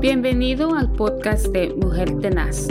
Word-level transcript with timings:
Bienvenido 0.00 0.74
al 0.74 0.90
podcast 0.90 1.48
de 1.48 1.74
Mujer 1.74 2.18
Tenaz. 2.20 2.68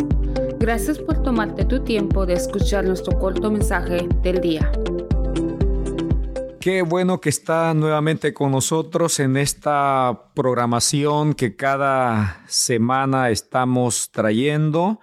Gracias 0.57 0.97
por 0.97 1.21
tomarte 1.21 1.63
tu 1.63 1.83
tiempo 1.83 2.25
de 2.25 2.33
escuchar 2.33 2.83
nuestro 2.85 3.19
corto 3.19 3.51
mensaje 3.51 4.09
del 4.23 4.41
día. 4.41 4.71
Qué 6.59 6.81
bueno 6.81 7.21
que 7.21 7.29
está 7.29 7.75
nuevamente 7.75 8.33
con 8.33 8.51
nosotros 8.51 9.19
en 9.19 9.37
esta 9.37 10.31
programación 10.33 11.35
que 11.35 11.55
cada 11.55 12.41
semana 12.47 13.29
estamos 13.29 14.09
trayendo 14.09 14.99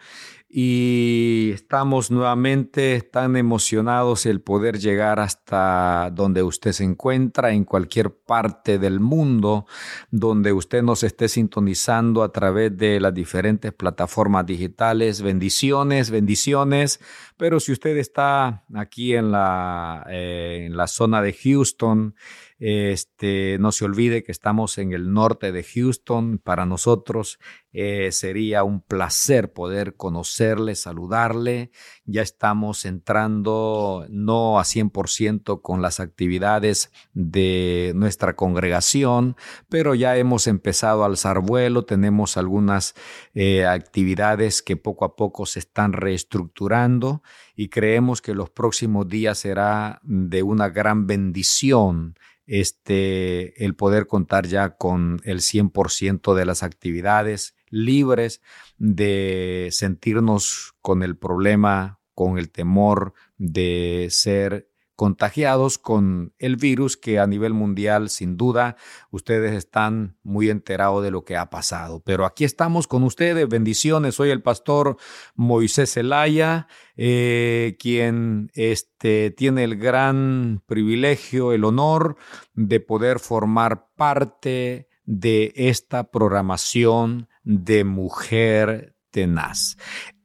y 0.50 1.25
estamos 1.50 2.10
nuevamente 2.10 3.00
tan 3.00 3.36
emocionados 3.36 4.26
el 4.26 4.40
poder 4.40 4.78
llegar 4.78 5.20
hasta 5.20 6.10
donde 6.12 6.42
usted 6.42 6.72
se 6.72 6.84
encuentra, 6.84 7.52
en 7.52 7.64
cualquier 7.64 8.10
parte 8.10 8.78
del 8.78 9.00
mundo, 9.00 9.66
donde 10.10 10.52
usted 10.52 10.82
nos 10.82 11.02
esté 11.02 11.28
sintonizando 11.28 12.22
a 12.22 12.32
través 12.32 12.77
de 12.77 13.00
las 13.00 13.14
diferentes 13.14 13.72
plataformas 13.72 14.46
digitales. 14.46 15.22
Bendiciones, 15.22 16.10
bendiciones. 16.10 17.00
Pero 17.38 17.60
si 17.60 17.72
usted 17.72 17.96
está 17.98 18.64
aquí 18.74 19.14
en 19.14 19.30
la, 19.30 20.06
eh, 20.08 20.64
en 20.66 20.77
la 20.77 20.86
zona 20.86 21.20
de 21.20 21.34
Houston, 21.34 22.14
este, 22.58 23.58
no 23.60 23.70
se 23.70 23.84
olvide 23.84 24.24
que 24.24 24.32
estamos 24.32 24.78
en 24.78 24.92
el 24.92 25.12
norte 25.12 25.52
de 25.52 25.62
Houston. 25.62 26.38
Para 26.38 26.64
nosotros 26.64 27.38
eh, 27.72 28.10
sería 28.12 28.64
un 28.64 28.80
placer 28.80 29.52
poder 29.52 29.96
conocerle, 29.96 30.74
saludarle. 30.74 31.70
Ya 32.06 32.22
estamos 32.22 32.86
entrando 32.86 34.06
no 34.08 34.58
a 34.58 34.62
100% 34.64 35.60
con 35.60 35.82
las 35.82 36.00
actividades 36.00 36.91
de 37.12 37.92
nuestra 37.94 38.34
congregación, 38.36 39.36
pero 39.68 39.94
ya 39.94 40.16
hemos 40.16 40.46
empezado 40.46 41.02
a 41.02 41.06
alzar 41.06 41.41
vuelo. 41.41 41.84
Tenemos 41.84 42.38
algunas 42.38 42.94
eh, 43.34 43.66
actividades 43.66 44.62
que 44.62 44.78
poco 44.78 45.05
a 45.05 45.16
poco 45.16 45.44
se 45.44 45.58
están 45.58 45.92
reestructurando 45.92 47.22
y 47.55 47.69
creemos 47.69 48.22
que 48.22 48.34
los 48.34 48.50
próximos 48.50 49.08
días 49.08 49.38
será 49.38 50.00
de 50.02 50.42
una 50.42 50.69
gran 50.69 51.06
bendición 51.06 52.16
este, 52.46 53.64
el 53.64 53.74
poder 53.74 54.06
contar 54.06 54.46
ya 54.46 54.77
con 54.77 55.20
el 55.24 55.41
100% 55.41 56.34
de 56.34 56.44
las 56.44 56.62
actividades 56.62 57.56
libres 57.70 58.41
de 58.78 59.68
sentirnos 59.72 60.74
con 60.80 61.02
el 61.02 61.16
problema, 61.16 62.00
con 62.14 62.38
el 62.38 62.50
temor 62.50 63.14
de 63.36 64.08
ser 64.11 64.70
contagiados 64.97 65.78
con 65.78 66.34
el 66.39 66.56
virus 66.56 66.97
que 66.97 67.19
a 67.19 67.27
nivel 67.27 67.52
mundial 67.52 68.08
sin 68.08 68.36
duda 68.36 68.77
ustedes 69.11 69.52
están 69.52 70.19
muy 70.22 70.50
enterados 70.50 71.05
de 71.05 71.11
lo 71.11 71.25
que 71.25 71.36
ha 71.36 71.50
pasado. 71.50 72.02
Pero 72.05 72.25
aquí 72.25 72.44
estamos 72.44 72.89
con 72.89 73.05
ustedes, 73.05 73.48
bendiciones, 73.48 74.14
soy 74.14 74.30
el 74.30 74.42
pastor 74.42 74.97
Moisés 75.34 75.92
Zelaya, 75.92 76.67
eh, 76.97 77.77
quien 77.78 78.50
este, 78.55 79.30
tiene 79.30 79.64
el 79.64 79.77
gran 79.77 80.62
privilegio, 80.67 81.52
el 81.52 81.64
honor 81.64 82.17
de 82.55 82.80
poder 82.80 83.20
formar 83.20 83.89
parte 83.94 84.89
de 85.05 85.52
esta 85.55 86.11
programación 86.11 87.28
de 87.44 87.84
Mujer 87.84 88.97
Tenaz. 89.11 89.77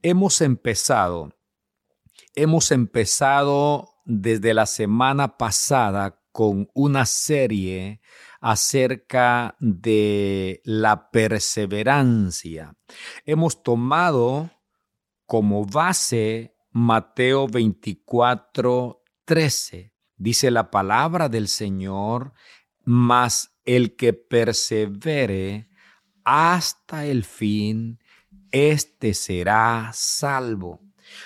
Hemos 0.01 0.41
empezado, 0.41 1.35
hemos 2.35 2.71
empezado 2.71 3.90
desde 4.05 4.53
la 4.53 4.65
semana 4.65 5.37
pasada 5.37 6.19
con 6.31 6.69
una 6.73 7.05
serie 7.05 8.01
acerca 8.39 9.55
de 9.59 10.61
la 10.63 11.11
perseverancia. 11.11 12.75
Hemos 13.25 13.63
tomado 13.63 14.49
como 15.25 15.65
base 15.65 16.55
Mateo 16.71 17.47
24, 17.47 19.03
13. 19.25 19.93
Dice 20.15 20.51
la 20.51 20.71
palabra 20.71 21.29
del 21.29 21.47
Señor, 21.47 22.33
mas 22.83 23.57
el 23.65 23.95
que 23.95 24.13
persevere 24.13 25.69
hasta 26.23 27.05
el 27.05 27.23
fin, 27.23 27.99
éste 28.51 29.13
será 29.13 29.91
salvo. 29.93 30.81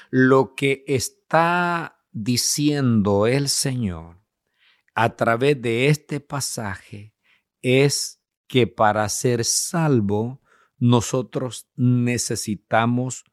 Lo 0.10 0.56
que 0.56 0.84
está 0.88 2.00
diciendo 2.16 3.28
el 3.28 3.50
Señor 3.50 4.22
a 4.96 5.18
través 5.18 5.62
de 5.62 5.90
este 5.90 6.22
pasaje 6.22 7.14
es 7.62 8.22
que 8.48 8.68
para 8.68 9.08
ser 9.10 9.44
salvo 9.44 10.42
nosotros 10.78 11.68
necesitamos 11.76 13.26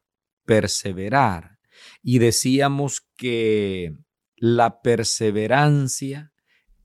perseverar. 0.43 1.59
Y 2.01 2.19
decíamos 2.19 3.07
que 3.15 3.95
la 4.35 4.81
perseverancia 4.81 6.33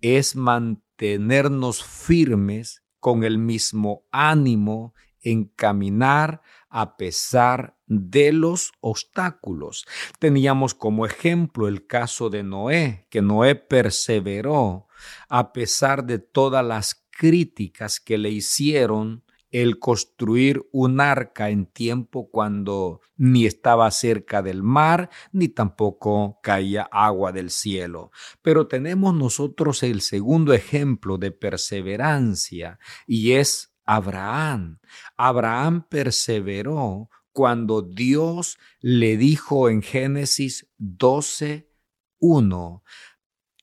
es 0.00 0.36
mantenernos 0.36 1.82
firmes 1.82 2.84
con 3.00 3.24
el 3.24 3.38
mismo 3.38 4.06
ánimo 4.12 4.94
en 5.20 5.46
caminar 5.46 6.42
a 6.68 6.96
pesar 6.96 7.77
de 7.88 8.32
los 8.32 8.72
obstáculos. 8.80 9.86
Teníamos 10.18 10.74
como 10.74 11.06
ejemplo 11.06 11.66
el 11.66 11.86
caso 11.86 12.30
de 12.30 12.42
Noé, 12.42 13.06
que 13.10 13.22
Noé 13.22 13.54
perseveró 13.56 14.86
a 15.28 15.52
pesar 15.52 16.04
de 16.04 16.18
todas 16.18 16.64
las 16.64 17.06
críticas 17.10 17.98
que 17.98 18.18
le 18.18 18.30
hicieron 18.30 19.24
el 19.50 19.78
construir 19.78 20.68
un 20.72 21.00
arca 21.00 21.48
en 21.48 21.66
tiempo 21.66 22.30
cuando 22.30 23.00
ni 23.16 23.46
estaba 23.46 23.90
cerca 23.90 24.42
del 24.42 24.62
mar, 24.62 25.08
ni 25.32 25.48
tampoco 25.48 26.38
caía 26.42 26.82
agua 26.92 27.32
del 27.32 27.50
cielo. 27.50 28.10
Pero 28.42 28.66
tenemos 28.66 29.14
nosotros 29.14 29.82
el 29.82 30.02
segundo 30.02 30.52
ejemplo 30.52 31.16
de 31.16 31.30
perseverancia 31.30 32.78
y 33.06 33.32
es 33.32 33.74
Abraham. 33.86 34.80
Abraham 35.16 35.86
perseveró 35.88 37.08
cuando 37.38 37.82
Dios 37.82 38.58
le 38.80 39.16
dijo 39.16 39.68
en 39.68 39.80
Génesis 39.80 40.68
12, 40.78 41.70
1, 42.18 42.82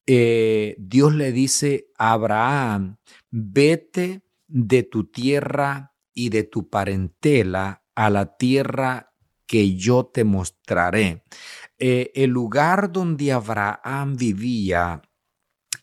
eh, 0.08 0.78
Dios 0.80 1.13
le 1.13 1.34
dice 1.34 1.91
a 1.97 2.14
Abraham, 2.14 3.00
vete 3.31 4.22
de 4.47 4.84
tu 4.84 5.12
tierra 5.12 5.94
y 6.14 6.30
de 6.30 6.44
tu 6.44 6.69
parentela 6.69 7.84
a 7.96 8.09
la 8.09 8.38
tierra 8.38 9.12
que 9.46 9.75
yo 9.75 10.06
te 10.06 10.24
mostraré. 10.24 11.25
Eh, 11.78 12.14
el 12.16 12.30
lugar 12.30 12.94
donde 12.94 13.34
Abraham 13.34 14.16
vivía 14.16 15.02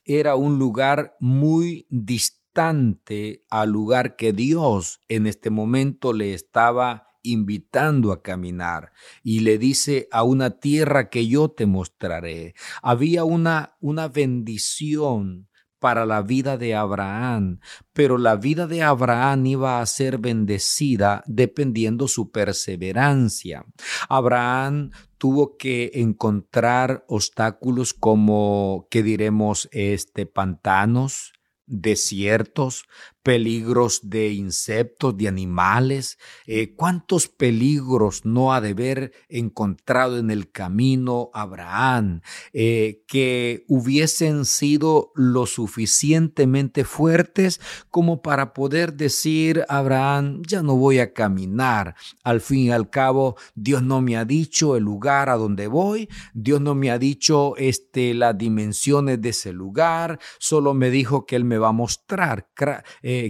era 0.07 0.35
un 0.35 0.59
lugar 0.59 1.15
muy 1.21 1.87
distante 1.91 3.45
al 3.51 3.69
lugar 3.69 4.17
que 4.17 4.33
Dios 4.33 5.03
en 5.11 5.27
este 5.27 5.51
momento 5.51 6.15
le 6.15 6.33
estaba 6.33 7.12
invitando 7.23 8.13
a 8.13 8.23
caminar 8.23 8.93
y 9.23 9.41
le 9.41 9.59
dice 9.59 10.09
a 10.11 10.23
una 10.23 10.59
tierra 10.59 11.11
que 11.11 11.27
yo 11.27 11.49
te 11.51 11.67
mostraré. 11.67 12.55
Había 12.83 13.25
una, 13.25 13.77
una 13.81 14.09
bendición 14.09 15.49
para 15.83 16.07
la 16.07 16.23
vida 16.23 16.57
de 16.57 16.77
Abraham, 16.77 17.59
pero 17.93 18.17
la 18.17 18.37
vida 18.37 18.69
de 18.69 18.85
Abraham 18.85 19.47
iba 19.47 19.81
a 19.81 19.87
ser 19.87 20.19
bendecida 20.19 21.25
dependiendo 21.27 22.07
su 22.07 22.31
perseverancia. 22.31 23.67
Abraham 24.09 24.93
tuvo 25.19 25.57
que 25.57 25.91
encontrar 25.95 27.05
obstáculos 27.09 27.95
como, 27.95 28.87
¿qué 28.93 29.03
diremos? 29.03 29.69
Este, 29.73 30.25
pantanos, 30.25 31.33
desiertos, 31.67 32.85
peligros 33.23 34.01
de 34.03 34.33
insectos, 34.33 35.17
de 35.17 35.29
animales, 35.29 36.19
eh, 36.47 36.75
cuántos 36.75 37.29
peligros 37.29 38.25
no 38.25 38.53
ha 38.53 38.61
de 38.61 38.71
haber 38.71 39.13
encontrado 39.29 40.19
en 40.19 40.31
el 40.31 40.51
camino 40.51 41.31
Abraham, 41.33 42.21
eh, 42.53 43.05
que 43.07 43.65
hubiesen 43.69 44.45
sido 44.45 45.13
lo 45.15 45.47
suficientemente 45.47 46.85
fuertes 46.85 47.61
como 47.91 48.23
para 48.23 48.53
poder 48.55 48.95
decir, 48.95 49.65
Abraham, 49.69 50.43
ya 50.47 50.63
no 50.63 50.77
voy 50.77 50.99
a 50.99 51.13
caminar, 51.13 51.95
al 52.25 52.41
fin 52.41 52.59
y 52.59 52.71
al 52.71 52.91
cabo, 52.91 53.37
Dios 53.55 53.83
no 53.83 54.01
me 54.01 54.17
ha 54.17 54.25
dicho 54.25 54.77
el 54.77 54.85
lugar 54.85 55.29
a 55.29 55.37
donde 55.37 55.67
voy, 55.69 56.09
Dios 56.35 56.61
no 56.61 56.75
me 56.75 56.91
ha 56.91 56.99
dicho 56.99 57.57
este, 57.57 58.15
las 58.15 58.37
dimensiones 58.37 59.21
de 59.21 59.29
ese 59.29 59.53
lugar, 59.53 60.19
solo 60.39 60.75
me 60.75 60.91
dijo 60.91 61.27
que 61.27 61.37
Él 61.37 61.45
me 61.45 61.59
va 61.59 61.69
a 61.69 61.73
mostrar. 61.73 62.49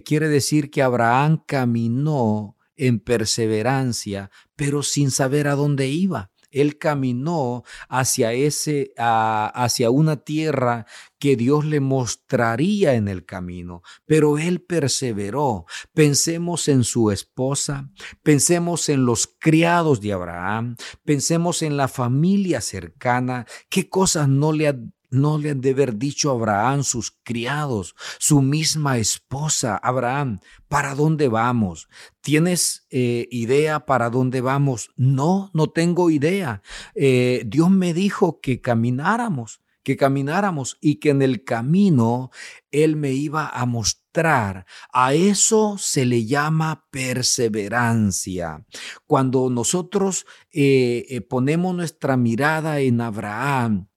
Quiere 0.05 0.29
decir 0.29 0.71
que 0.71 0.83
Abraham 0.83 1.43
caminó 1.47 2.57
en 2.77 3.01
perseverancia, 3.01 4.31
pero 4.57 4.83
sin 4.83 5.11
saber 5.11 5.49
a 5.49 5.55
dónde 5.55 5.89
iba. 5.89 6.33
Él 6.53 6.77
caminó 6.77 7.65
hacia 7.89 8.35
ese, 8.35 8.93
hacia 8.99 9.91
una 9.91 10.17
tierra 10.19 10.87
que 11.19 11.35
Dios 11.35 11.65
le 11.65 11.81
mostraría 11.81 12.95
en 12.95 13.09
el 13.09 13.25
camino, 13.25 13.83
pero 14.05 14.37
él 14.37 14.61
perseveró. 14.61 15.65
Pensemos 15.95 16.69
en 16.69 16.85
su 16.85 17.11
esposa, 17.11 17.91
pensemos 18.23 18.91
en 18.91 19.07
los 19.07 19.27
criados 19.39 20.01
de 20.03 20.13
Abraham, 20.13 20.77
pensemos 21.05 21.63
en 21.63 21.79
la 21.79 21.89
familia 21.89 22.61
cercana, 22.61 23.47
qué 23.71 23.89
cosas 23.89 24.29
no 24.29 24.53
le 24.53 24.69
no 25.13 25.39
le 25.39 25.51
han 25.51 25.61
de 25.61 25.71
haber 25.71 25.97
dicho 25.97 26.31
a 26.31 26.35
Abraham 26.35 26.83
sus 26.83 27.13
criados, 27.23 27.95
su 28.19 28.43
misma 28.43 28.99
esposa, 28.99 29.77
Abraham, 29.77 30.41
¿para 30.69 30.95
dónde 30.95 31.29
vamos? 31.29 31.89
¿Tienes 32.23 32.87
eh, 32.91 33.29
idea 33.31 33.85
para 33.85 34.11
dónde 34.11 34.41
vamos? 34.41 34.91
No, 34.97 35.51
no 35.53 35.69
tengo 35.69 36.11
idea. 36.11 36.63
Eh, 36.95 37.45
Dios 37.47 37.71
me 37.71 37.95
dijo 37.95 38.41
que 38.41 38.61
camináramos 38.61 39.61
que 39.83 39.97
camináramos 39.97 40.79
y 40.81 41.01
que 41.01 41.11
en 41.11 41.23
el 41.23 41.43
camino 41.45 42.31
Él 42.71 42.95
me 42.95 43.13
iba 43.13 43.49
a 43.49 43.67
mostrar. 43.67 44.65
A 44.93 45.15
eso 45.15 45.77
se 45.77 46.07
le 46.07 46.25
llama 46.25 46.87
perseverancia. 46.91 48.65
Cuando 49.07 49.51
nosotros 49.51 50.25
eh, 50.53 51.21
ponemos 51.29 51.75
nuestra 51.75 52.17
mirada 52.17 52.79
en 52.79 53.01
Abraham, 53.01 53.89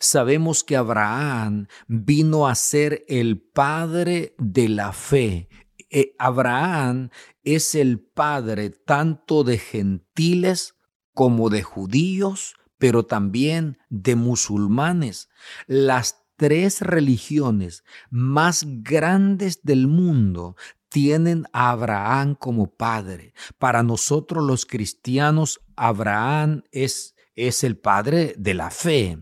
Sabemos 0.00 0.64
que 0.64 0.76
Abraham 0.76 1.66
vino 1.86 2.46
a 2.46 2.54
ser 2.54 3.04
el 3.08 3.40
padre 3.40 4.34
de 4.38 4.68
la 4.68 4.92
fe. 4.92 5.48
Eh, 5.90 6.14
Abraham 6.18 7.10
es 7.42 7.74
el 7.74 8.00
padre 8.00 8.70
tanto 8.70 9.44
de 9.44 9.58
gentiles 9.58 10.76
como 11.14 11.50
de 11.50 11.62
judíos, 11.62 12.54
pero 12.78 13.04
también 13.04 13.78
de 13.90 14.16
musulmanes. 14.16 15.28
Las 15.66 16.22
tres 16.36 16.80
religiones 16.80 17.84
más 18.10 18.64
grandes 18.66 19.62
del 19.62 19.86
mundo 19.86 20.56
tienen 20.88 21.46
a 21.52 21.70
Abraham 21.70 22.34
como 22.34 22.74
padre. 22.74 23.32
Para 23.58 23.82
nosotros 23.82 24.44
los 24.44 24.66
cristianos, 24.66 25.60
Abraham 25.76 26.64
es 26.70 27.14
es 27.34 27.64
el 27.64 27.76
padre 27.76 28.34
de 28.36 28.54
la 28.54 28.70
fe. 28.70 29.18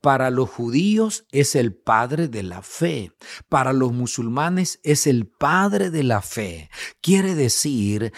Para 0.00 0.30
los 0.30 0.50
judíos 0.50 1.26
es 1.30 1.54
el 1.54 1.74
padre 1.74 2.28
de 2.28 2.42
la 2.42 2.62
fe. 2.62 3.12
Para 3.48 3.72
los 3.72 3.92
musulmanes 3.92 4.80
es 4.82 5.06
el 5.06 5.26
padre 5.26 5.90
de 5.90 6.02
la 6.02 6.22
fe. 6.22 6.70
Quiere 7.00 7.34
decir 7.34 8.12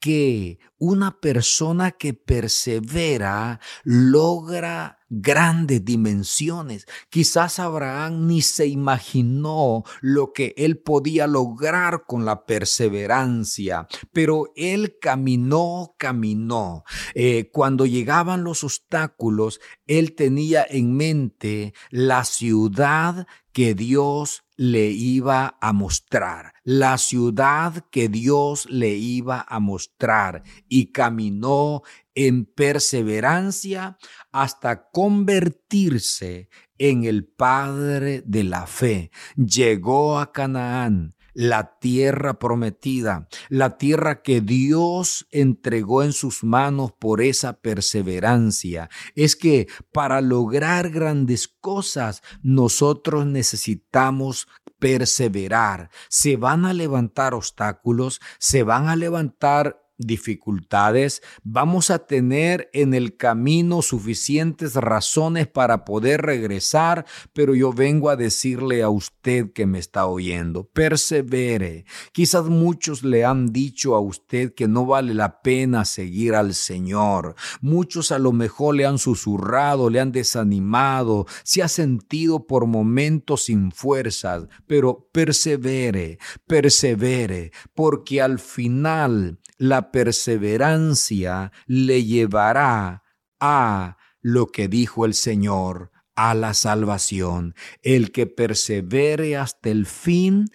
que 0.00 0.58
una 0.78 1.20
persona 1.20 1.90
que 1.92 2.14
persevera 2.14 3.60
logra 3.82 4.98
grandes 5.10 5.84
dimensiones. 5.84 6.86
Quizás 7.08 7.58
Abraham 7.58 8.26
ni 8.26 8.42
se 8.42 8.66
imaginó 8.66 9.84
lo 10.00 10.32
que 10.32 10.54
él 10.56 10.78
podía 10.78 11.26
lograr 11.26 12.04
con 12.06 12.24
la 12.24 12.44
perseverancia, 12.44 13.88
pero 14.12 14.52
él 14.54 14.98
caminó, 15.00 15.94
caminó. 15.98 16.84
Eh, 17.14 17.50
cuando 17.52 17.86
llegaban 17.86 18.44
los 18.44 18.64
obstáculos, 18.64 19.60
él 19.86 20.14
tenía 20.14 20.66
en 20.68 20.94
mente 20.96 21.74
la 21.90 22.24
ciudad 22.24 23.26
que 23.52 23.74
Dios 23.74 24.44
le 24.58 24.90
iba 24.90 25.56
a 25.60 25.72
mostrar, 25.72 26.52
la 26.64 26.98
ciudad 26.98 27.84
que 27.92 28.08
Dios 28.08 28.68
le 28.68 28.90
iba 28.96 29.46
a 29.48 29.60
mostrar 29.60 30.42
y 30.68 30.90
caminó 30.90 31.82
en 32.16 32.44
perseverancia 32.44 33.98
hasta 34.32 34.90
convertirse 34.90 36.48
en 36.76 37.04
el 37.04 37.24
Padre 37.24 38.22
de 38.26 38.42
la 38.42 38.66
fe. 38.66 39.12
Llegó 39.36 40.18
a 40.18 40.32
Canaán, 40.32 41.14
la 41.38 41.78
tierra 41.78 42.40
prometida, 42.40 43.28
la 43.48 43.78
tierra 43.78 44.22
que 44.22 44.40
Dios 44.40 45.28
entregó 45.30 46.02
en 46.02 46.12
sus 46.12 46.42
manos 46.42 46.90
por 46.98 47.22
esa 47.22 47.60
perseverancia. 47.60 48.90
Es 49.14 49.36
que 49.36 49.68
para 49.92 50.20
lograr 50.20 50.90
grandes 50.90 51.46
cosas 51.46 52.22
nosotros 52.42 53.24
necesitamos 53.24 54.48
perseverar. 54.80 55.90
Se 56.08 56.36
van 56.36 56.64
a 56.64 56.72
levantar 56.72 57.34
obstáculos, 57.34 58.20
se 58.40 58.64
van 58.64 58.88
a 58.88 58.96
levantar 58.96 59.87
dificultades, 59.98 61.22
vamos 61.42 61.90
a 61.90 61.98
tener 62.06 62.70
en 62.72 62.94
el 62.94 63.16
camino 63.16 63.82
suficientes 63.82 64.74
razones 64.74 65.48
para 65.48 65.84
poder 65.84 66.22
regresar, 66.22 67.04
pero 67.32 67.54
yo 67.54 67.72
vengo 67.72 68.08
a 68.08 68.16
decirle 68.16 68.82
a 68.82 68.88
usted 68.88 69.52
que 69.52 69.66
me 69.66 69.78
está 69.78 70.06
oyendo, 70.06 70.64
persevere. 70.64 71.84
Quizás 72.12 72.44
muchos 72.46 73.02
le 73.02 73.24
han 73.24 73.52
dicho 73.52 73.94
a 73.94 74.00
usted 74.00 74.54
que 74.54 74.68
no 74.68 74.86
vale 74.86 75.14
la 75.14 75.42
pena 75.42 75.84
seguir 75.84 76.34
al 76.34 76.54
Señor. 76.54 77.34
Muchos 77.60 78.12
a 78.12 78.18
lo 78.18 78.32
mejor 78.32 78.76
le 78.76 78.86
han 78.86 78.98
susurrado, 78.98 79.90
le 79.90 80.00
han 80.00 80.12
desanimado, 80.12 81.26
se 81.42 81.62
ha 81.62 81.68
sentido 81.68 82.46
por 82.46 82.66
momentos 82.66 83.44
sin 83.44 83.72
fuerzas, 83.72 84.46
pero 84.66 85.08
persevere, 85.12 86.18
persevere, 86.46 87.52
porque 87.74 88.22
al 88.22 88.38
final 88.38 89.38
la 89.58 89.87
perseverancia 89.90 91.52
le 91.66 92.04
llevará 92.04 93.02
a 93.40 93.96
lo 94.20 94.46
que 94.46 94.68
dijo 94.68 95.04
el 95.04 95.14
Señor, 95.14 95.90
a 96.14 96.34
la 96.34 96.54
salvación. 96.54 97.54
El 97.82 98.10
que 98.10 98.26
persevere 98.26 99.36
hasta 99.36 99.70
el 99.70 99.86
fin, 99.86 100.46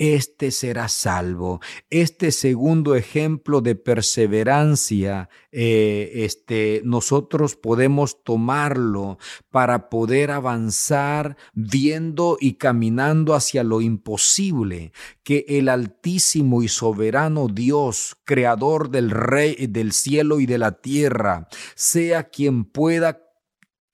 este 0.00 0.50
será 0.50 0.88
salvo. 0.88 1.60
Este 1.90 2.32
segundo 2.32 2.94
ejemplo 2.94 3.60
de 3.60 3.74
perseverancia, 3.74 5.28
eh, 5.52 6.10
este, 6.14 6.80
nosotros 6.86 7.54
podemos 7.54 8.24
tomarlo 8.24 9.18
para 9.50 9.90
poder 9.90 10.30
avanzar 10.30 11.36
viendo 11.52 12.38
y 12.40 12.54
caminando 12.54 13.34
hacia 13.34 13.62
lo 13.62 13.82
imposible, 13.82 14.92
que 15.22 15.44
el 15.46 15.68
altísimo 15.68 16.62
y 16.62 16.68
soberano 16.68 17.48
Dios, 17.48 18.16
creador 18.24 18.88
del 18.88 19.10
rey 19.10 19.66
del 19.66 19.92
cielo 19.92 20.40
y 20.40 20.46
de 20.46 20.56
la 20.56 20.80
tierra, 20.80 21.46
sea 21.74 22.30
quien 22.30 22.64
pueda 22.64 23.29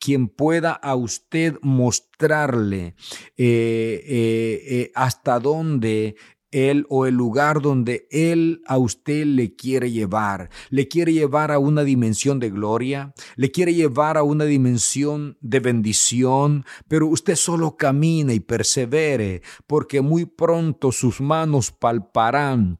quien 0.06 0.28
pueda 0.28 0.70
a 0.70 0.94
usted 0.94 1.58
mostrarle 1.62 2.94
eh, 3.36 4.04
eh, 4.06 4.62
eh, 4.68 4.92
hasta 4.94 5.40
dónde 5.40 6.14
él 6.52 6.86
o 6.88 7.06
el 7.06 7.14
lugar 7.16 7.60
donde 7.60 8.06
Él 8.12 8.62
a 8.66 8.78
usted 8.78 9.26
le 9.26 9.56
quiere 9.56 9.90
llevar. 9.90 10.48
Le 10.70 10.86
quiere 10.86 11.12
llevar 11.12 11.50
a 11.50 11.58
una 11.58 11.82
dimensión 11.82 12.38
de 12.38 12.50
gloria, 12.50 13.12
le 13.34 13.50
quiere 13.50 13.74
llevar 13.74 14.16
a 14.16 14.22
una 14.22 14.44
dimensión 14.44 15.36
de 15.40 15.58
bendición, 15.58 16.64
pero 16.86 17.08
usted 17.08 17.34
solo 17.34 17.76
camina 17.76 18.32
y 18.32 18.38
persevere, 18.38 19.42
porque 19.66 20.00
muy 20.02 20.24
pronto 20.24 20.92
sus 20.92 21.20
manos 21.20 21.72
palparán 21.72 22.78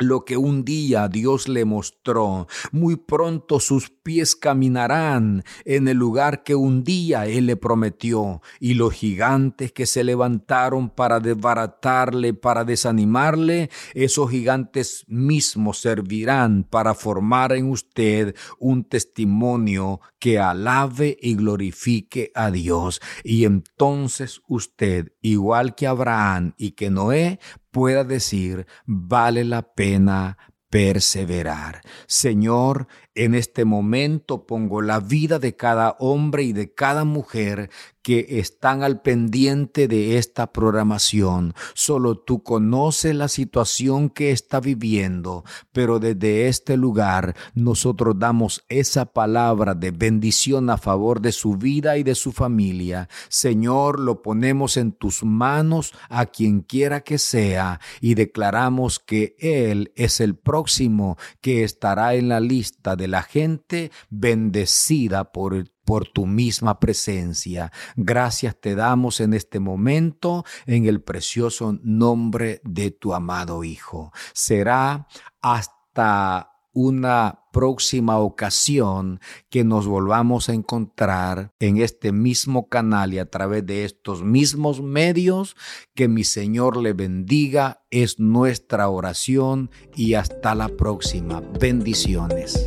lo 0.00 0.24
que 0.24 0.36
un 0.36 0.64
día 0.64 1.08
Dios 1.08 1.48
le 1.48 1.64
mostró. 1.64 2.48
Muy 2.72 2.96
pronto 2.96 3.60
sus 3.60 3.90
pies 3.90 4.34
caminarán 4.34 5.44
en 5.64 5.88
el 5.88 5.96
lugar 5.96 6.42
que 6.42 6.54
un 6.54 6.84
día 6.84 7.26
Él 7.26 7.46
le 7.46 7.56
prometió. 7.56 8.42
Y 8.58 8.74
los 8.74 8.94
gigantes 8.94 9.72
que 9.72 9.86
se 9.86 10.04
levantaron 10.04 10.90
para 10.90 11.20
desbaratarle, 11.20 12.34
para 12.34 12.64
desanimarle, 12.64 13.70
esos 13.94 14.30
gigantes 14.30 15.04
mismos 15.06 15.80
servirán 15.80 16.64
para 16.64 16.94
formar 16.94 17.52
en 17.52 17.70
usted 17.70 18.34
un 18.58 18.84
testimonio 18.84 20.00
que 20.18 20.38
alabe 20.38 21.16
y 21.20 21.34
glorifique 21.34 22.30
a 22.34 22.50
Dios. 22.50 23.00
Y 23.24 23.44
entonces 23.44 24.42
usted, 24.48 25.12
igual 25.20 25.74
que 25.74 25.86
Abraham 25.86 26.54
y 26.56 26.72
que 26.72 26.90
Noé, 26.90 27.40
pueda 27.70 28.04
decir, 28.04 28.66
vale 28.86 29.44
la 29.44 29.62
pena 29.74 30.36
perseverar. 30.70 31.82
Señor, 32.06 32.86
en 33.20 33.34
este 33.34 33.66
momento 33.66 34.46
pongo 34.46 34.80
la 34.80 34.98
vida 34.98 35.38
de 35.38 35.54
cada 35.54 35.94
hombre 35.98 36.42
y 36.44 36.54
de 36.54 36.72
cada 36.72 37.04
mujer 37.04 37.68
que 38.02 38.38
están 38.38 38.82
al 38.82 39.02
pendiente 39.02 39.86
de 39.88 40.16
esta 40.16 40.52
programación. 40.52 41.54
Solo 41.74 42.16
tú 42.16 42.42
conoces 42.42 43.14
la 43.14 43.28
situación 43.28 44.08
que 44.08 44.30
está 44.30 44.58
viviendo, 44.58 45.44
pero 45.72 45.98
desde 45.98 46.48
este 46.48 46.78
lugar 46.78 47.36
nosotros 47.54 48.18
damos 48.18 48.64
esa 48.70 49.04
palabra 49.04 49.74
de 49.74 49.90
bendición 49.90 50.70
a 50.70 50.78
favor 50.78 51.20
de 51.20 51.32
su 51.32 51.56
vida 51.56 51.98
y 51.98 52.02
de 52.02 52.14
su 52.14 52.32
familia. 52.32 53.10
Señor, 53.28 54.00
lo 54.00 54.22
ponemos 54.22 54.78
en 54.78 54.92
tus 54.92 55.22
manos 55.22 55.92
a 56.08 56.24
quien 56.24 56.60
quiera 56.60 57.02
que 57.02 57.18
sea 57.18 57.80
y 58.00 58.14
declaramos 58.14 58.98
que 58.98 59.36
Él 59.38 59.92
es 59.94 60.20
el 60.20 60.36
próximo 60.36 61.18
que 61.42 61.64
estará 61.64 62.14
en 62.14 62.30
la 62.30 62.40
lista 62.40 62.96
de 62.96 63.09
la 63.10 63.22
gente 63.22 63.90
bendecida 64.08 65.32
por 65.32 66.08
tu 66.12 66.26
misma 66.26 66.78
presencia. 66.78 67.72
Gracias 67.96 68.56
te 68.60 68.74
damos 68.74 69.20
en 69.20 69.34
este 69.34 69.60
momento 69.60 70.44
en 70.66 70.86
el 70.86 71.02
precioso 71.02 71.78
nombre 71.82 72.60
de 72.64 72.90
tu 72.90 73.12
amado 73.12 73.64
Hijo. 73.64 74.12
Será 74.32 75.08
hasta 75.42 76.50
una 76.72 77.40
próxima 77.52 78.18
ocasión 78.18 79.20
que 79.48 79.64
nos 79.64 79.86
volvamos 79.86 80.48
a 80.48 80.54
encontrar 80.54 81.52
en 81.58 81.78
este 81.78 82.12
mismo 82.12 82.68
canal 82.68 83.12
y 83.12 83.18
a 83.18 83.28
través 83.28 83.66
de 83.66 83.84
estos 83.84 84.22
mismos 84.22 84.80
medios, 84.80 85.56
que 85.94 86.08
mi 86.08 86.24
Señor 86.24 86.76
le 86.76 86.92
bendiga, 86.92 87.82
es 87.90 88.20
nuestra 88.20 88.88
oración 88.88 89.70
y 89.96 90.14
hasta 90.14 90.54
la 90.54 90.68
próxima. 90.68 91.42
Bendiciones. 91.58 92.66